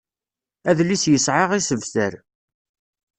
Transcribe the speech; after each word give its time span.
Adlis 0.69 1.03
yesɛa 1.11 1.45
isebtar. 1.59 2.13